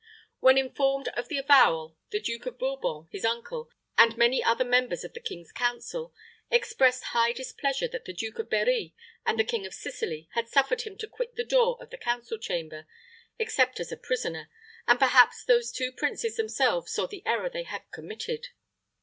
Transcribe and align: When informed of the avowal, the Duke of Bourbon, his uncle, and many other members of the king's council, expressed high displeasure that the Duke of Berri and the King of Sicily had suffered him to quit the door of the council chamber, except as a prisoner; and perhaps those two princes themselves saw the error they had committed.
When 0.39 0.57
informed 0.57 1.09
of 1.09 1.27
the 1.27 1.37
avowal, 1.37 1.95
the 2.09 2.19
Duke 2.19 2.47
of 2.47 2.57
Bourbon, 2.57 3.07
his 3.11 3.23
uncle, 3.23 3.69
and 3.99 4.17
many 4.17 4.43
other 4.43 4.65
members 4.65 5.03
of 5.03 5.13
the 5.13 5.19
king's 5.19 5.51
council, 5.51 6.11
expressed 6.49 7.03
high 7.03 7.33
displeasure 7.33 7.87
that 7.89 8.05
the 8.05 8.13
Duke 8.13 8.39
of 8.39 8.49
Berri 8.49 8.95
and 9.27 9.37
the 9.37 9.43
King 9.43 9.67
of 9.67 9.75
Sicily 9.75 10.27
had 10.31 10.47
suffered 10.49 10.81
him 10.81 10.97
to 10.97 11.07
quit 11.07 11.35
the 11.35 11.45
door 11.45 11.77
of 11.79 11.91
the 11.91 11.99
council 11.99 12.39
chamber, 12.39 12.87
except 13.37 13.79
as 13.79 13.91
a 13.91 13.95
prisoner; 13.95 14.49
and 14.87 14.97
perhaps 14.97 15.45
those 15.45 15.71
two 15.71 15.91
princes 15.91 16.35
themselves 16.35 16.91
saw 16.91 17.05
the 17.05 17.21
error 17.27 17.47
they 17.47 17.61
had 17.61 17.83
committed. 17.91 18.47